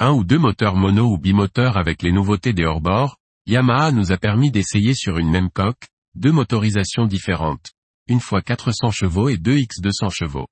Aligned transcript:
Un 0.00 0.10
ou 0.10 0.24
deux 0.24 0.38
moteurs 0.38 0.74
mono 0.74 1.12
ou 1.12 1.18
bimoteur 1.18 1.76
avec 1.76 2.02
les 2.02 2.10
nouveautés 2.10 2.52
des 2.52 2.64
hors-bords, 2.64 3.16
Yamaha 3.46 3.92
nous 3.92 4.10
a 4.10 4.16
permis 4.16 4.50
d'essayer 4.50 4.92
sur 4.92 5.18
une 5.18 5.30
même 5.30 5.50
coque, 5.50 5.86
deux 6.16 6.32
motorisations 6.32 7.06
différentes. 7.06 7.70
Une 8.08 8.18
fois 8.18 8.42
400 8.42 8.90
chevaux 8.90 9.28
et 9.28 9.36
deux 9.36 9.56
X 9.56 9.80
200 9.80 10.10
chevaux. 10.10 10.48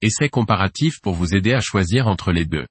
Essai 0.00 0.30
comparatif 0.30 1.00
pour 1.02 1.12
vous 1.12 1.34
aider 1.34 1.52
à 1.52 1.60
choisir 1.60 2.08
entre 2.08 2.32
les 2.32 2.46
deux. 2.46 2.66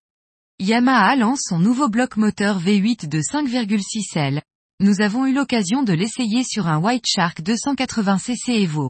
Yamaha 0.57 1.15
lance 1.15 1.43
son 1.47 1.59
nouveau 1.59 1.87
bloc 1.87 2.17
moteur 2.17 2.59
V8 2.59 3.07
de 3.07 3.19
5,6 3.19 4.17
L. 4.17 4.41
Nous 4.79 5.01
avons 5.01 5.27
eu 5.27 5.33
l'occasion 5.33 5.83
de 5.83 5.93
l'essayer 5.93 6.43
sur 6.43 6.67
un 6.67 6.79
White 6.79 7.05
Shark 7.05 7.43
280 7.43 8.17
cc 8.17 8.63
Evo. 8.63 8.89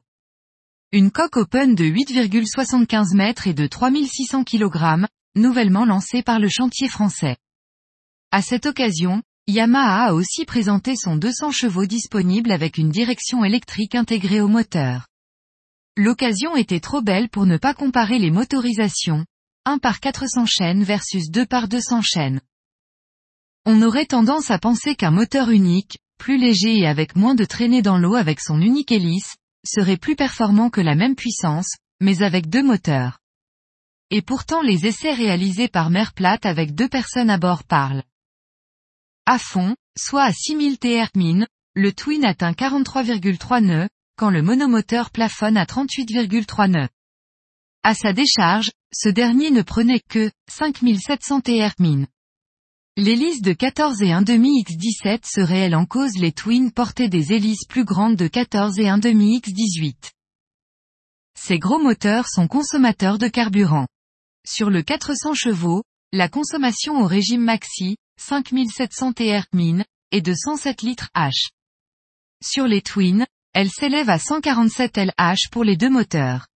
Une 0.93 1.11
coque 1.11 1.35
open 1.35 1.75
de 1.75 1.83
8,75 1.83 3.17
mètres 3.17 3.47
et 3.47 3.53
de 3.53 3.67
3600 3.67 4.45
kg, 4.45 5.07
nouvellement 5.39 5.85
lancé 5.85 6.21
par 6.21 6.39
le 6.39 6.49
chantier 6.49 6.87
français. 6.87 7.37
À 8.31 8.41
cette 8.41 8.65
occasion, 8.65 9.23
Yamaha 9.47 10.09
a 10.09 10.13
aussi 10.13 10.45
présenté 10.45 10.95
son 10.95 11.15
200 11.15 11.51
chevaux 11.51 11.87
disponible 11.87 12.51
avec 12.51 12.77
une 12.77 12.89
direction 12.89 13.43
électrique 13.43 13.95
intégrée 13.95 14.41
au 14.41 14.47
moteur. 14.47 15.07
L'occasion 15.97 16.55
était 16.55 16.79
trop 16.79 17.01
belle 17.01 17.29
pour 17.29 17.45
ne 17.45 17.57
pas 17.57 17.73
comparer 17.73 18.19
les 18.19 18.29
motorisations, 18.29 19.25
1 19.65 19.79
par 19.79 19.99
400 19.99 20.45
chaînes 20.45 20.83
versus 20.83 21.31
2 21.31 21.45
par 21.45 21.67
200 21.67 22.01
chaînes. 22.03 22.41
On 23.65 23.81
aurait 23.81 24.05
tendance 24.05 24.51
à 24.51 24.59
penser 24.59 24.95
qu'un 24.95 25.11
moteur 25.11 25.49
unique, 25.49 25.97
plus 26.17 26.37
léger 26.37 26.77
et 26.77 26.87
avec 26.87 27.15
moins 27.15 27.35
de 27.35 27.45
traînée 27.45 27.81
dans 27.81 27.97
l'eau 27.97 28.15
avec 28.15 28.39
son 28.39 28.61
unique 28.61 28.91
hélice, 28.91 29.35
serait 29.65 29.97
plus 29.97 30.15
performant 30.15 30.69
que 30.69 30.81
la 30.81 30.95
même 30.95 31.15
puissance, 31.15 31.75
mais 31.99 32.21
avec 32.21 32.49
deux 32.49 32.63
moteurs. 32.63 33.19
Et 34.11 34.21
pourtant 34.21 34.61
les 34.61 34.87
essais 34.87 35.13
réalisés 35.13 35.67
par 35.67 35.89
mer 35.89 36.13
plate 36.13 36.45
avec 36.45 36.73
deux 36.73 36.89
personnes 36.89 37.29
à 37.29 37.37
bord 37.37 37.63
parlent. 37.63 38.03
À 39.25 39.37
fond, 39.37 39.75
soit 39.97 40.23
à 40.23 40.33
6000 40.33 40.79
TR-min, 40.79 41.45
le 41.75 41.93
Twin 41.93 42.25
atteint 42.25 42.53
43,3 42.53 43.63
nœuds, 43.63 43.89
quand 44.17 44.31
le 44.31 44.41
monomoteur 44.41 45.11
plafonne 45.11 45.57
à 45.57 45.65
38,3 45.65 46.69
nœuds. 46.69 46.89
À 47.83 47.93
sa 47.93 48.11
décharge, 48.11 48.71
ce 48.91 49.09
dernier 49.09 49.51
ne 49.51 49.61
prenait 49.61 50.01
que 50.01 50.31
5700 50.49 51.41
TR-min. 51.41 52.05
L'hélice 52.97 53.41
de 53.41 53.53
14 53.53 54.01
et 54.01 54.11
1 54.11 54.23
demi 54.23 54.63
X17 54.63 55.19
serait 55.23 55.59
elle 55.59 55.75
en 55.75 55.85
cause 55.85 56.17
les 56.17 56.33
Twins 56.33 56.71
portaient 56.71 57.07
des 57.07 57.31
hélices 57.31 57.65
plus 57.69 57.85
grandes 57.85 58.17
de 58.17 58.27
14 58.27 58.77
et 58.79 58.89
1 58.89 58.97
demi 58.97 59.39
X18. 59.39 59.95
Ces 61.39 61.59
gros 61.59 61.79
moteurs 61.79 62.27
sont 62.27 62.47
consommateurs 62.47 63.19
de 63.19 63.27
carburant. 63.29 63.87
Sur 64.47 64.69
le 64.69 64.81
400 64.81 65.33
chevaux, 65.33 65.83
la 66.11 66.29
consommation 66.29 67.01
au 67.01 67.05
régime 67.05 67.43
maxi, 67.43 67.97
5700 68.19 69.13
TR 69.13 69.45
min, 69.53 69.83
est 70.11 70.21
de 70.21 70.33
107 70.33 70.81
litres 70.81 71.09
H. 71.15 71.49
Sur 72.43 72.65
les 72.65 72.81
Twins, 72.81 73.25
elle 73.53 73.69
s'élève 73.69 74.09
à 74.09 74.17
147 74.17 74.97
LH 74.97 75.49
pour 75.51 75.63
les 75.63 75.75
deux 75.75 75.89
moteurs. 75.89 76.47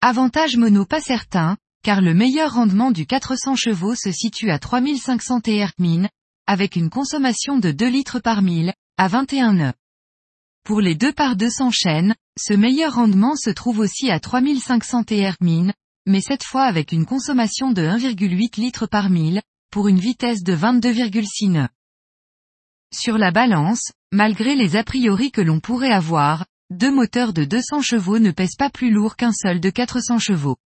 Avantage 0.00 0.56
mono 0.56 0.84
pas 0.84 1.00
certain, 1.00 1.56
car 1.82 2.00
le 2.00 2.14
meilleur 2.14 2.54
rendement 2.54 2.90
du 2.90 3.06
400 3.06 3.56
chevaux 3.56 3.94
se 3.94 4.12
situe 4.12 4.50
à 4.50 4.58
3500 4.58 5.40
TR 5.40 5.72
min, 5.78 6.08
avec 6.46 6.76
une 6.76 6.90
consommation 6.90 7.58
de 7.58 7.72
2 7.72 7.88
litres 7.88 8.20
par 8.20 8.42
mille, 8.42 8.72
à 8.96 9.08
21 9.08 9.54
nœuds. 9.54 9.74
Pour 10.64 10.80
les 10.80 10.94
2 10.94 11.12
par 11.12 11.34
200 11.34 11.70
chaînes, 11.72 12.14
ce 12.38 12.54
meilleur 12.54 12.94
rendement 12.94 13.34
se 13.34 13.50
trouve 13.50 13.80
aussi 13.80 14.10
à 14.10 14.20
3500 14.20 15.04
TR 15.04 15.34
min, 15.40 15.72
mais 16.06 16.20
cette 16.20 16.44
fois 16.44 16.64
avec 16.64 16.92
une 16.92 17.06
consommation 17.06 17.70
de 17.70 17.82
1,8 17.82 18.60
litres 18.60 18.86
par 18.86 19.10
mille, 19.10 19.42
pour 19.70 19.88
une 19.88 20.00
vitesse 20.00 20.42
de 20.42 20.54
22,6 20.54 21.50
nœuds. 21.50 21.68
Sur 22.94 23.16
la 23.16 23.30
balance, 23.30 23.92
malgré 24.12 24.54
les 24.54 24.76
a 24.76 24.84
priori 24.84 25.30
que 25.30 25.40
l'on 25.40 25.60
pourrait 25.60 25.92
avoir, 25.92 26.44
deux 26.70 26.90
moteurs 26.90 27.32
de 27.32 27.44
200 27.44 27.80
chevaux 27.80 28.18
ne 28.18 28.30
pèsent 28.30 28.56
pas 28.56 28.70
plus 28.70 28.90
lourd 28.90 29.16
qu'un 29.16 29.32
seul 29.32 29.60
de 29.60 29.70
400 29.70 30.18
chevaux. 30.18 30.56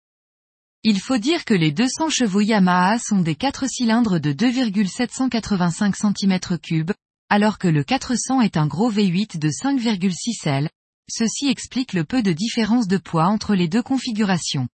Il 0.83 0.99
faut 0.99 1.17
dire 1.17 1.45
que 1.45 1.53
les 1.53 1.71
200 1.71 2.09
chevaux 2.09 2.41
Yamaha 2.41 2.99
sont 2.99 3.19
des 3.19 3.35
4 3.35 3.67
cylindres 3.67 4.19
de 4.19 4.31
2,785 4.31 5.95
cm3, 5.95 6.93
alors 7.29 7.57
que 7.57 7.67
le 7.67 7.83
400 7.83 8.41
est 8.41 8.57
un 8.57 8.67
gros 8.67 8.91
V8 8.91 9.37
de 9.37 9.49
5,6 9.49 10.47
L. 10.47 10.69
Ceci 11.09 11.47
explique 11.47 11.93
le 11.93 12.03
peu 12.03 12.21
de 12.21 12.31
différence 12.31 12.87
de 12.87 12.97
poids 12.97 13.27
entre 13.27 13.55
les 13.55 13.67
deux 13.67 13.83
configurations. 13.83 14.67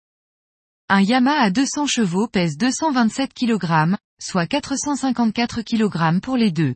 Un 0.90 1.00
Yamaha 1.00 1.44
à 1.44 1.50
200 1.50 1.86
chevaux 1.86 2.28
pèse 2.28 2.58
227 2.58 3.32
kg, 3.32 3.96
soit 4.20 4.46
454 4.46 5.62
kg 5.62 6.20
pour 6.20 6.36
les 6.36 6.50
deux. 6.50 6.74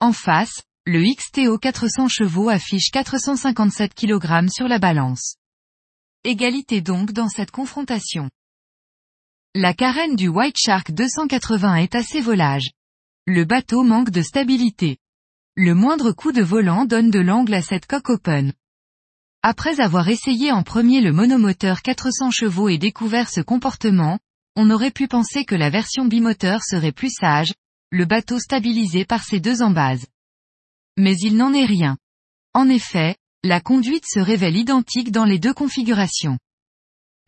En 0.00 0.12
face, 0.12 0.62
le 0.86 1.02
XTO 1.04 1.58
400 1.58 2.08
chevaux 2.08 2.48
affiche 2.48 2.90
457 2.90 3.92
kg 3.92 4.48
sur 4.48 4.66
la 4.66 4.78
balance. 4.78 5.36
Égalité 6.24 6.80
donc 6.80 7.12
dans 7.12 7.28
cette 7.28 7.50
confrontation. 7.50 8.30
La 9.54 9.74
carène 9.74 10.16
du 10.16 10.28
White 10.28 10.56
Shark 10.56 10.90
280 10.90 11.74
est 11.76 11.94
assez 11.94 12.22
volage. 12.22 12.70
Le 13.26 13.44
bateau 13.44 13.82
manque 13.82 14.10
de 14.10 14.22
stabilité. 14.22 14.96
Le 15.54 15.74
moindre 15.74 16.12
coup 16.12 16.32
de 16.32 16.42
volant 16.42 16.86
donne 16.86 17.10
de 17.10 17.20
l'angle 17.20 17.52
à 17.52 17.60
cette 17.60 17.84
coque 17.84 18.08
open. 18.08 18.54
Après 19.44 19.80
avoir 19.80 20.08
essayé 20.08 20.52
en 20.52 20.62
premier 20.62 21.00
le 21.00 21.12
monomoteur 21.12 21.82
400 21.82 22.30
chevaux 22.30 22.68
et 22.68 22.78
découvert 22.78 23.28
ce 23.28 23.40
comportement, 23.40 24.20
on 24.54 24.70
aurait 24.70 24.92
pu 24.92 25.08
penser 25.08 25.44
que 25.44 25.56
la 25.56 25.68
version 25.68 26.04
bimoteur 26.04 26.62
serait 26.62 26.92
plus 26.92 27.10
sage, 27.10 27.52
le 27.90 28.04
bateau 28.04 28.38
stabilisé 28.38 29.04
par 29.04 29.24
ses 29.24 29.40
deux 29.40 29.60
embases. 29.60 30.06
Mais 30.96 31.16
il 31.16 31.36
n'en 31.36 31.52
est 31.54 31.64
rien. 31.64 31.96
En 32.54 32.68
effet, 32.68 33.16
la 33.42 33.60
conduite 33.60 34.04
se 34.06 34.20
révèle 34.20 34.56
identique 34.56 35.10
dans 35.10 35.24
les 35.24 35.40
deux 35.40 35.54
configurations. 35.54 36.38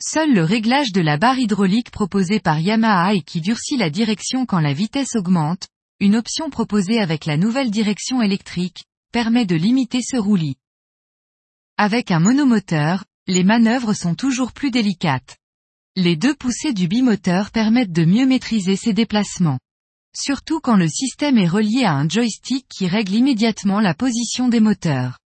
Seul 0.01 0.33
le 0.33 0.45
réglage 0.45 0.93
de 0.93 1.01
la 1.01 1.17
barre 1.17 1.41
hydraulique 1.41 1.91
proposé 1.91 2.39
par 2.39 2.61
Yamaha 2.61 3.15
et 3.15 3.23
qui 3.23 3.41
durcit 3.41 3.77
la 3.77 3.91
direction 3.91 4.47
quand 4.47 4.61
la 4.61 4.73
vitesse 4.73 5.17
augmente, 5.17 5.67
une 5.99 6.15
option 6.15 6.49
proposée 6.49 7.01
avec 7.01 7.27
la 7.27 7.37
nouvelle 7.37 7.73
direction 7.73 8.23
électrique, 8.23 8.85
permet 9.11 9.47
de 9.47 9.57
limiter 9.57 10.01
ce 10.01 10.17
roulis. 10.17 10.57
Avec 11.77 12.13
un 12.13 12.21
monomoteur, 12.21 13.05
les 13.27 13.43
manœuvres 13.43 13.95
sont 13.95 14.15
toujours 14.15 14.53
plus 14.53 14.71
délicates. 14.71 15.39
Les 15.97 16.15
deux 16.17 16.35
poussées 16.35 16.73
du 16.73 16.87
bimoteur 16.87 17.51
permettent 17.51 17.91
de 17.91 18.05
mieux 18.05 18.27
maîtriser 18.27 18.77
ses 18.77 18.93
déplacements. 18.93 19.59
Surtout 20.17 20.61
quand 20.61 20.77
le 20.77 20.87
système 20.87 21.37
est 21.37 21.49
relié 21.49 21.83
à 21.83 21.95
un 21.95 22.09
joystick 22.09 22.67
qui 22.69 22.87
règle 22.87 23.15
immédiatement 23.15 23.81
la 23.81 23.93
position 23.93 24.49
des 24.49 24.61
moteurs. 24.61 25.19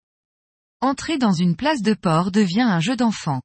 Entrer 0.80 1.18
dans 1.18 1.34
une 1.34 1.58
place 1.58 1.82
de 1.82 1.94
port 1.94 2.32
devient 2.32 2.62
un 2.62 2.80
jeu 2.80 2.96
d'enfant. 2.96 3.42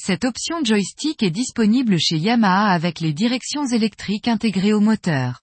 Cette 0.00 0.24
option 0.24 0.64
joystick 0.64 1.22
est 1.22 1.30
disponible 1.30 1.98
chez 1.98 2.16
Yamaha 2.16 2.72
avec 2.72 3.00
les 3.00 3.12
directions 3.12 3.66
électriques 3.66 4.28
intégrées 4.28 4.72
au 4.72 4.80
moteur. 4.80 5.42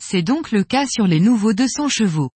C'est 0.00 0.22
donc 0.22 0.52
le 0.52 0.62
cas 0.62 0.86
sur 0.86 1.08
les 1.08 1.18
nouveaux 1.18 1.54
200 1.54 1.88
chevaux. 1.88 2.30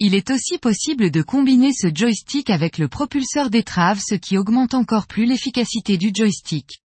Il 0.00 0.14
est 0.14 0.30
aussi 0.30 0.58
possible 0.58 1.10
de 1.10 1.22
combiner 1.22 1.72
ce 1.72 1.88
joystick 1.92 2.50
avec 2.50 2.78
le 2.78 2.86
propulseur 2.86 3.50
d'étrave 3.50 4.00
ce 4.00 4.14
qui 4.14 4.38
augmente 4.38 4.74
encore 4.74 5.08
plus 5.08 5.26
l'efficacité 5.26 5.98
du 5.98 6.12
joystick. 6.14 6.80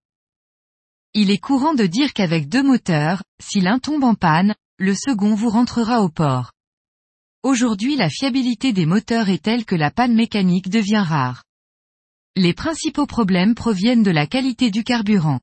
Il 1.14 1.30
est 1.30 1.38
courant 1.38 1.76
de 1.76 1.86
dire 1.86 2.14
qu'avec 2.14 2.50
deux 2.50 2.64
moteurs, 2.64 3.22
si 3.40 3.62
l'un 3.62 3.78
tombe 3.78 4.04
en 4.04 4.16
panne, 4.16 4.56
le 4.80 4.96
second 4.96 5.36
vous 5.36 5.50
rentrera 5.50 6.02
au 6.02 6.10
port. 6.10 6.54
Aujourd'hui 7.44 7.96
la 7.96 8.10
fiabilité 8.10 8.74
des 8.74 8.88
moteurs 8.88 9.30
est 9.30 9.44
telle 9.44 9.66
que 9.66 9.76
la 9.76 9.92
panne 9.92 10.16
mécanique 10.16 10.70
devient 10.70 11.04
rare. 11.06 11.44
Les 12.36 12.56
principaux 12.56 13.06
problèmes 13.06 13.54
proviennent 13.54 14.02
de 14.02 14.10
la 14.10 14.26
qualité 14.26 14.72
du 14.72 14.84
carburant. 14.84 15.40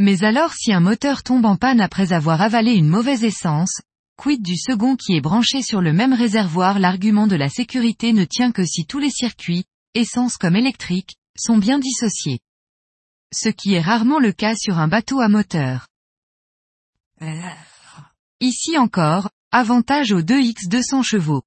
Mais 0.00 0.24
alors 0.24 0.52
si 0.52 0.72
un 0.72 0.80
moteur 0.80 1.22
tombe 1.22 1.44
en 1.44 1.54
panne 1.54 1.80
après 1.80 2.12
avoir 2.12 2.42
avalé 2.42 2.72
une 2.72 2.88
mauvaise 2.88 3.22
essence, 3.22 3.82
Quid 4.16 4.42
du 4.42 4.56
second 4.56 4.96
qui 4.96 5.14
est 5.16 5.20
branché 5.20 5.62
sur 5.62 5.80
le 5.80 5.92
même 5.92 6.12
réservoir? 6.12 6.78
L'argument 6.78 7.26
de 7.26 7.36
la 7.36 7.48
sécurité 7.48 8.12
ne 8.12 8.24
tient 8.24 8.52
que 8.52 8.64
si 8.64 8.86
tous 8.86 8.98
les 8.98 9.10
circuits, 9.10 9.64
essence 9.94 10.36
comme 10.36 10.56
électrique, 10.56 11.16
sont 11.36 11.58
bien 11.58 11.78
dissociés. 11.78 12.40
Ce 13.32 13.48
qui 13.48 13.74
est 13.74 13.80
rarement 13.80 14.18
le 14.18 14.32
cas 14.32 14.54
sur 14.54 14.78
un 14.78 14.88
bateau 14.88 15.20
à 15.20 15.28
moteur. 15.28 15.88
Ici 18.40 18.78
encore, 18.78 19.30
Avantage 19.56 20.10
aux 20.10 20.20
2X 20.20 20.68
200 20.68 21.04
chevaux. 21.04 21.44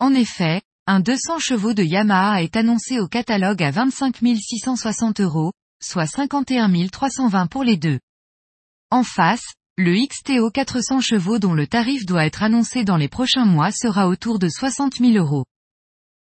En 0.00 0.12
effet, 0.12 0.60
un 0.88 0.98
200 0.98 1.38
chevaux 1.38 1.72
de 1.72 1.84
Yamaha 1.84 2.42
est 2.42 2.56
annoncé 2.56 2.98
au 2.98 3.06
catalogue 3.06 3.62
à 3.62 3.70
25 3.70 4.16
660 4.16 5.20
euros, 5.20 5.52
soit 5.80 6.08
51 6.08 6.88
320 6.88 7.46
pour 7.46 7.62
les 7.62 7.76
deux. 7.76 8.00
En 8.90 9.04
face, 9.04 9.54
le 9.76 10.06
XTO 10.06 10.50
400 10.50 11.00
chevaux 11.00 11.40
dont 11.40 11.52
le 11.52 11.66
tarif 11.66 12.06
doit 12.06 12.24
être 12.24 12.44
annoncé 12.44 12.84
dans 12.84 12.96
les 12.96 13.08
prochains 13.08 13.44
mois 13.44 13.72
sera 13.72 14.06
autour 14.06 14.38
de 14.38 14.48
60 14.48 14.98
000 14.98 15.14
euros. 15.14 15.46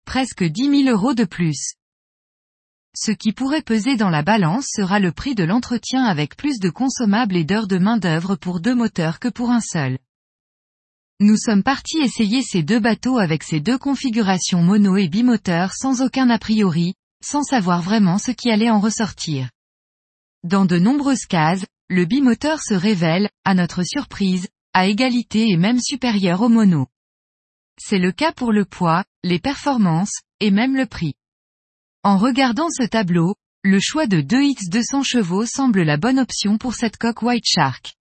Presque 0.04 0.44
10 0.44 0.84
000 0.86 0.90
euros 0.90 1.14
de 1.14 1.26
plus. 1.26 1.76
Ce 2.96 3.12
qui 3.12 3.34
pourrait 3.34 3.62
peser 3.62 3.98
dans 3.98 4.10
la 4.10 4.24
balance 4.24 4.66
sera 4.76 5.00
le 5.00 5.12
prix 5.12 5.36
de 5.36 5.44
l'entretien 5.44 6.06
avec 6.06 6.36
plus 6.36 6.58
de 6.58 6.72
consommables 6.72 7.36
et 7.36 7.44
d'heures 7.44 7.68
de 7.68 7.78
main 7.78 7.98
d'œuvre 7.98 8.36
pour 8.36 8.62
deux 8.62 8.74
moteurs 8.74 9.20
que 9.20 9.28
pour 9.28 9.52
un 9.52 9.62
seul. 9.62 10.00
Nous 11.20 11.38
sommes 11.38 11.62
partis 11.62 12.00
essayer 12.00 12.42
ces 12.42 12.64
deux 12.64 12.80
bateaux 12.80 13.20
avec 13.20 13.44
ces 13.44 13.60
deux 13.60 13.78
configurations 13.78 14.64
mono 14.64 14.98
et 14.98 15.08
bimoteur 15.08 15.72
sans 15.74 16.02
aucun 16.02 16.32
a 16.32 16.40
priori, 16.40 16.96
sans 17.24 17.44
savoir 17.44 17.84
vraiment 17.84 18.18
ce 18.18 18.32
qui 18.32 18.50
allait 18.50 18.72
en 18.72 18.80
ressortir. 18.80 19.52
Dans 20.44 20.66
de 20.66 20.80
nombreuses 20.80 21.26
cases, 21.28 21.66
le 21.90 22.06
bimoteur 22.06 22.60
se 22.62 22.74
révèle, 22.74 23.30
à 23.44 23.54
notre 23.54 23.84
surprise, 23.84 24.48
à 24.74 24.88
égalité 24.88 25.50
et 25.50 25.58
même 25.58 25.80
supérieur 25.80 26.42
au 26.42 26.50
mono. 26.50 26.88
C'est 27.78 28.00
le 28.00 28.12
cas 28.12 28.32
pour 28.32 28.52
le 28.52 28.66
poids, 28.66 29.06
les 29.24 29.40
performances, 29.40 30.22
et 30.40 30.52
même 30.52 30.76
le 30.76 30.86
prix. 30.86 31.14
En 32.04 32.18
regardant 32.18 32.70
ce 32.70 32.84
tableau, 32.84 33.36
le 33.64 33.80
choix 33.80 34.08
de 34.08 34.22
2X 34.22 34.70
200 34.70 35.04
chevaux 35.04 35.46
semble 35.46 35.82
la 35.84 35.98
bonne 35.98 36.20
option 36.20 36.58
pour 36.58 36.74
cette 36.74 36.98
coque 36.98 37.22
White 37.22 37.48
Shark. 37.48 37.96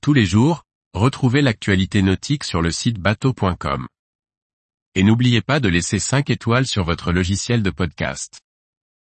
Tous 0.00 0.12
les 0.12 0.26
jours, 0.26 0.64
retrouvez 0.92 1.42
l'actualité 1.42 2.02
nautique 2.02 2.44
sur 2.44 2.60
le 2.60 2.70
site 2.70 2.98
bateau.com. 2.98 3.88
Et 4.94 5.02
n'oubliez 5.02 5.40
pas 5.40 5.58
de 5.58 5.68
laisser 5.68 5.98
5 5.98 6.28
étoiles 6.28 6.66
sur 6.66 6.84
votre 6.84 7.12
logiciel 7.12 7.62
de 7.62 7.70
podcast. 7.70 8.41